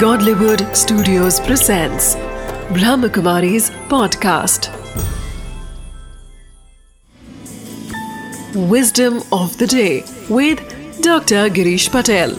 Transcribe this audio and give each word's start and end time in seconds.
Godlywood 0.00 0.62
Studios 0.76 1.40
presents 1.40 2.16
Brahmakumari's 2.76 3.70
podcast. 3.92 4.68
Wisdom 8.54 9.22
of 9.32 9.56
the 9.56 9.66
day 9.66 10.04
with 10.28 10.60
Dr. 11.00 11.48
Girish 11.48 11.88
Patel. 11.90 12.36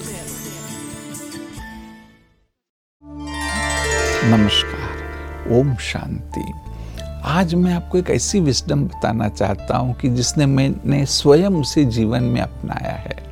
नमस्कार 4.33 5.53
ओम 5.59 5.75
शांति 5.91 6.51
आज 7.37 7.55
मैं 7.55 7.73
आपको 7.73 7.97
एक 7.97 8.09
ऐसी 8.09 8.39
विस्डम 8.39 8.83
बताना 8.87 9.29
चाहता 9.29 9.77
हूँ 9.77 9.95
कि 10.01 10.09
जिसने 10.09 10.45
मैंने 10.45 11.05
स्वयं 11.05 11.61
उसे 11.61 11.85
जीवन 11.97 12.23
में 12.23 12.41
अपनाया 12.41 12.95
है 13.05 13.26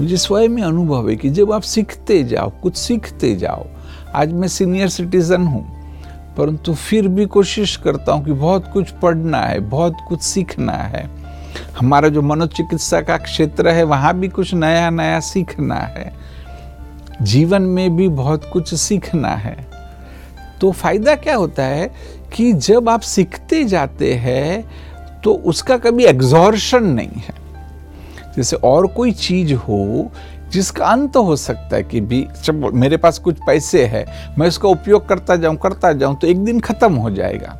मुझे 0.00 0.16
स्वयं 0.16 0.48
में 0.48 0.62
अनुभव 0.62 1.08
है 1.08 1.16
कि 1.16 1.30
जब 1.30 1.52
आप 1.52 1.62
सीखते 1.62 2.22
जाओ, 2.24 2.50
कुछ 2.62 2.76
सीखते 2.76 3.34
जाओ, 3.36 3.66
आज 4.14 4.32
मैं 4.32 4.48
सीनियर 4.48 4.88
सिटीजन 4.88 5.46
हूँ, 5.46 5.64
परंतु 6.36 6.74
फिर 6.74 7.08
भी 7.08 7.26
कोशिश 7.26 7.76
करता 7.76 8.12
हूँ 8.12 8.24
कि 8.24 8.32
बहुत 8.32 8.70
कुछ 8.72 8.90
पढ़ना 8.90 9.38
है, 9.38 9.58
बहुत 9.60 9.96
कुछ 10.08 10.22
सीखना 10.22 10.72
है। 10.72 11.04
हमारा 11.78 12.08
जो 12.08 12.22
मनोचिकित्सा 12.22 13.00
का 13.00 13.16
क्षेत्र 13.16 13.68
है, 13.68 13.82
वहाँ 13.82 14.14
भी 14.18 14.28
कुछ 14.28 14.54
नया 14.54 14.88
नया 14.90 15.20
सीखना 15.20 15.74
है। 15.74 16.12
जीवन 17.22 17.62
में 17.62 17.96
भी 17.96 18.08
बहुत 18.08 18.50
कुछ 18.52 18.74
सीखना 18.74 19.34
है। 19.36 19.56
तो 20.60 20.70
फ़ायदा 20.72 21.14
क्या 21.16 21.36
होता 21.36 21.62
है 21.62 21.90
कि 22.34 22.52
जब 22.52 22.88
आप 22.88 23.00
सीखते 23.00 23.62
जाते 23.64 24.14
हैं 24.14 24.64
तो 25.24 25.34
उसका 25.34 25.76
कभी 25.76 26.04
एग्जॉर्शन 26.04 26.84
नहीं 26.84 27.22
है। 27.22 27.40
जैसे 28.36 28.56
और 28.56 28.86
कोई 28.86 29.12
चीज़ 29.12 29.54
हो 29.54 30.10
जिसका 30.52 30.86
अंत 30.86 31.16
हो 31.16 31.36
सकता 31.36 31.76
है 31.76 31.82
कि 31.82 32.00
भी, 32.00 32.26
जब 32.44 32.64
मेरे 32.74 32.96
पास 32.96 33.18
कुछ 33.18 33.38
पैसे 33.46 33.84
है, 33.86 34.04
मैं 34.38 34.48
उसका 34.48 34.68
उपयोग 34.68 35.08
करता 35.08 35.36
जाऊँ 35.36 35.56
करता 35.56 35.92
जाऊँ 35.92 36.16
तो 36.16 36.26
एक 36.26 36.44
दिन 36.44 36.60
खत्म 36.60 36.94
हो 36.94 37.10
जाएगा। 37.10 37.56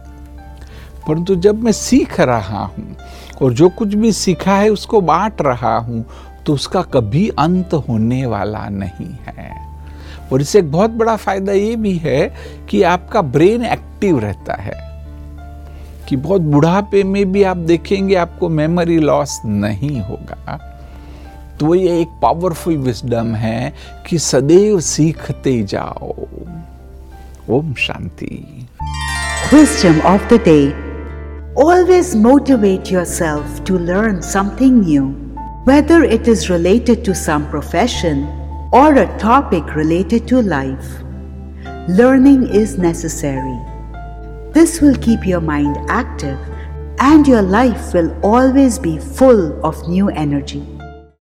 परंतु 1.09 1.34
जब 1.37 1.62
मैं 1.64 1.73
सीख 1.73 2.20
रहा 2.20 2.64
हूँ 2.64 2.97
और 3.42 3.53
जो 3.53 3.69
कुछ 3.69 3.95
भी 3.95 4.12
सीखा 4.12 4.56
है, 4.56 4.69
उसको 4.69 5.01
बांट 5.01 5.42
रहा 5.42 5.77
हूँ 5.79 6.05
तो 6.47 6.55
उसका 6.55 6.83
कभी 6.83 7.29
अंत 7.29 7.75
होने 7.89 8.25
वाला 8.27 8.69
नहीं 8.69 9.17
है। 9.27 9.51
और 10.33 10.41
इससे 10.41 10.59
एक 10.59 10.70
बहुत 10.73 10.91
बड़ा 10.91 11.17
फ़ायदा 11.17 11.53
ये 11.53 11.75
भी 11.77 11.97
है 11.97 12.34
कि 12.70 12.83
आपका 12.83 13.23
ब्रेन 13.23 13.64
एक्टिव 13.64 14.19
रहता 14.19 14.55
है। 14.55 14.82
कि 16.13 16.17
बहुत 16.17 16.41
बुढ़ापे 16.41 17.03
में 17.05 17.33
भी 17.33 17.43
आप 17.43 17.57
देखेंगे 17.57 18.15
आपको 18.15 18.49
मेमोरी 18.49 18.99
लॉस 18.99 19.41
नहीं 19.45 20.01
होगा। 20.01 20.57
तो 21.61 21.75
ये 21.75 22.01
एक 22.01 22.09
पावरफुल 22.23 22.77
विस्डम 22.77 23.35
है 23.35 23.73
कि 24.07 24.19
सदैव 24.19 24.81
सीखते 24.81 25.63
जाओ। 25.63 26.13
Om 27.51 27.73
Shanti. 27.75 28.69
Wisdom 29.55 30.01
of 30.01 30.29
the 30.35 30.41
day 30.45 30.59
always 31.63 32.15
motivate 32.17 32.93
yourself 33.05 33.65
to 33.67 33.79
learn 33.79 34.21
something 34.21 34.85
new 34.87 35.09
whether 35.73 36.05
it 36.05 36.29
is 36.29 36.53
related 36.53 37.05
to 37.05 37.15
some 37.15 37.51
profession 37.51 38.25
or 38.75 38.99
a 38.99 39.19
topic 39.19 39.77
related 39.77 40.29
to 40.29 40.41
life 40.41 41.01
learning 41.91 42.45
is 42.57 42.81
necessary 42.81 43.59
This 44.53 44.83
will 44.83 44.97
keep 44.97 45.27
your 45.27 45.41
mind 45.41 45.78
active 45.89 46.39
and 46.98 47.27
your 47.27 47.41
life 47.41 47.95
will 47.95 48.14
always 48.22 48.78
be 48.78 48.98
full 48.98 49.58
of 49.64 49.89
new 49.89 50.11
energy. 50.11 50.62